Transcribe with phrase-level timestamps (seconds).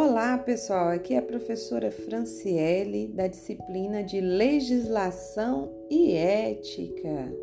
[0.00, 0.90] Olá, pessoal.
[0.90, 7.34] Aqui é a professora Franciele da disciplina de Legislação e Ética.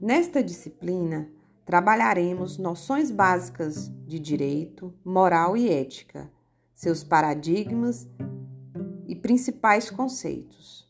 [0.00, 1.30] Nesta disciplina,
[1.64, 6.28] trabalharemos noções básicas de direito, moral e ética,
[6.74, 8.08] seus paradigmas
[9.06, 10.81] e principais conceitos.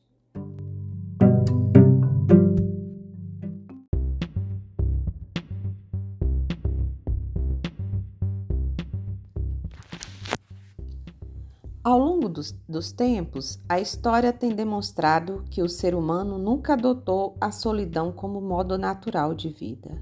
[11.85, 17.37] Ao longo dos, dos, tempos, a história tem demonstrado que o ser humano nunca adotou
[17.41, 20.01] a solidão como modo natural de vida,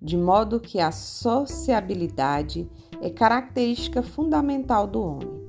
[0.00, 2.70] de modo que a sociabilidade
[3.00, 5.48] é característica fundamental do homem.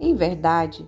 [0.00, 0.84] Em verdade,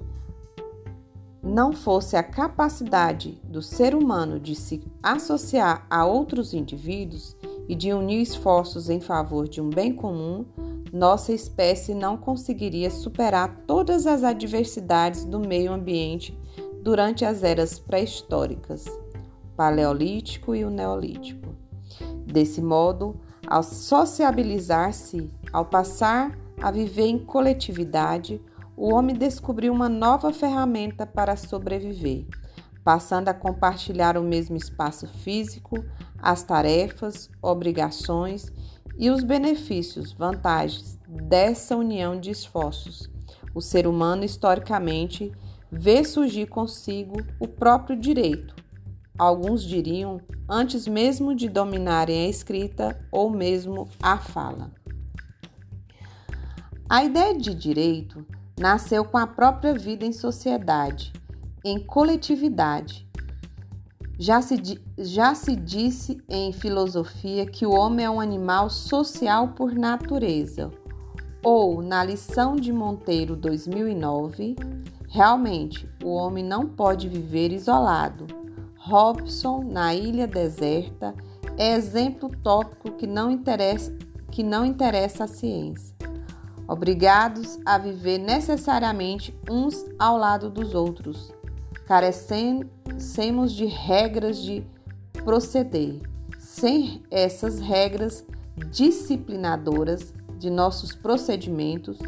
[1.41, 7.37] não fosse a capacidade do ser humano de se associar a outros indivíduos
[7.69, 10.45] e de unir esforços em favor de um bem comum,
[10.93, 16.39] nossa espécie não conseguiria superar todas as adversidades do meio ambiente
[16.83, 18.87] durante as eras pré-históricas,
[19.57, 21.55] Paleolítico e o Neolítico.
[22.25, 28.41] Desse modo, ao sociabilizar-se, ao passar a viver em coletividade,
[28.77, 32.27] o homem descobriu uma nova ferramenta para sobreviver,
[32.85, 35.85] passando a compartilhar o mesmo espaço físico,
[36.21, 38.53] as tarefas, obrigações
[38.99, 43.09] e os benefícios, vantagens dessa união de esforços.
[43.55, 45.33] O ser humano, historicamente,
[45.71, 48.55] vê surgir consigo o próprio direito.
[49.17, 54.73] Alguns diriam, antes mesmo de dominarem a escrita ou mesmo a fala.
[56.89, 58.27] A ideia de direito
[58.59, 61.13] nasceu com a própria vida em sociedade,
[61.65, 63.08] em coletividade,
[64.19, 69.73] já se, já se disse em filosofia que o homem é um animal social por
[69.73, 70.73] natureza.
[71.43, 74.57] Ou, na lição de Monteiro 2009,
[75.09, 78.27] realmente o homem não pode viver isolado.
[78.77, 81.15] Robson, na Ilha Deserta,
[81.57, 83.97] é exemplo tópico que não interessa,
[84.33, 85.95] que não interessa à ciência.
[86.67, 91.33] Obrigados a viver necessariamente uns ao lado dos outros,
[91.89, 94.63] carecemos de regras de
[95.25, 96.03] proceder.
[96.39, 98.27] Sem essas regras
[98.71, 101.99] disciplinadoras de nossos procedimentos,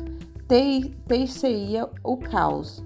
[1.08, 2.84] ter-se-ia o caos,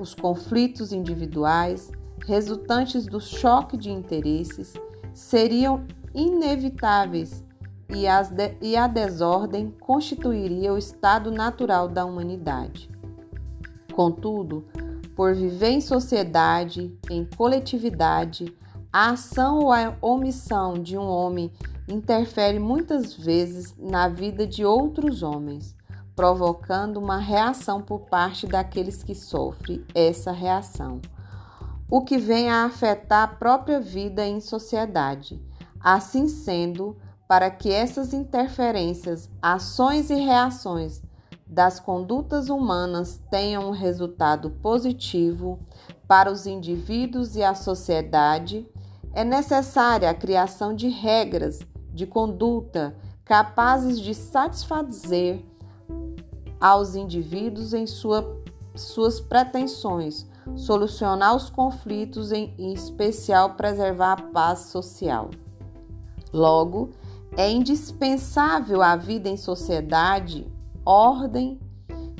[0.00, 1.92] os conflitos individuais
[2.26, 4.74] resultantes do choque de interesses
[5.12, 7.44] seriam inevitáveis
[7.88, 12.90] e, de, e a desordem constituiria o estado natural da humanidade.
[13.92, 14.64] Contudo,
[15.14, 18.54] por viver em sociedade, em coletividade,
[18.92, 21.52] a ação ou a omissão de um homem
[21.88, 25.76] interfere muitas vezes na vida de outros homens,
[26.14, 31.00] provocando uma reação por parte daqueles que sofrem essa reação,
[31.90, 35.42] o que vem a afetar a própria vida em sociedade.
[35.80, 36.96] Assim sendo,
[37.28, 41.02] para que essas interferências, ações e reações
[41.54, 45.60] das condutas humanas tenham um resultado positivo
[46.08, 48.68] para os indivíduos e a sociedade,
[49.12, 51.60] é necessária a criação de regras
[51.92, 55.44] de conduta capazes de satisfazer
[56.60, 58.42] aos indivíduos em sua,
[58.74, 60.26] suas pretensões,
[60.56, 65.30] solucionar os conflitos, em, em especial preservar a paz social.
[66.32, 66.90] Logo,
[67.36, 70.52] é indispensável a vida em sociedade
[70.84, 71.58] ordem,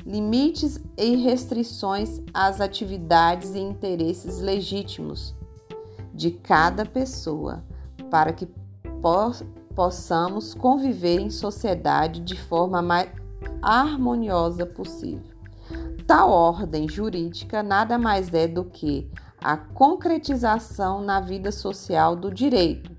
[0.05, 5.35] limites e restrições às atividades e interesses legítimos
[6.13, 7.63] de cada pessoa,
[8.09, 8.47] para que
[9.75, 13.09] possamos conviver em sociedade de forma mais
[13.61, 15.35] harmoniosa possível.
[16.07, 19.09] Tal ordem jurídica nada mais é do que
[19.43, 22.94] a concretização na vida social do direito,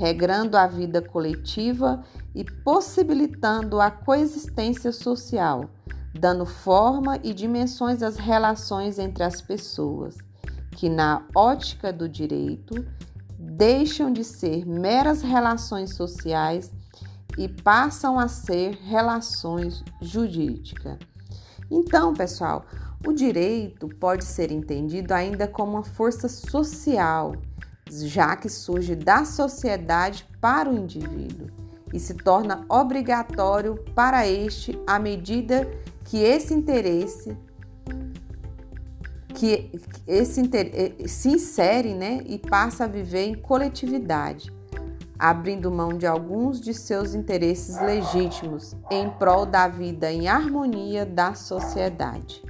[0.00, 2.02] regrando a vida coletiva
[2.34, 5.68] e possibilitando a coexistência social,
[6.18, 10.16] dando forma e dimensões às relações entre as pessoas,
[10.70, 12.82] que, na ótica do direito,
[13.38, 16.72] deixam de ser meras relações sociais
[17.36, 20.96] e passam a ser relações jurídicas.
[21.70, 22.64] Então, pessoal,
[23.06, 27.34] o direito pode ser entendido ainda como uma força social,
[27.90, 31.48] já que surge da sociedade para o indivíduo
[31.92, 35.68] e se torna obrigatório para este à medida
[36.04, 37.36] que esse interesse
[39.34, 39.72] que
[40.06, 44.52] esse eh, se insere né, e passa a viver em coletividade,
[45.18, 51.32] abrindo mão de alguns de seus interesses legítimos em prol da vida em harmonia da
[51.32, 52.42] sociedade.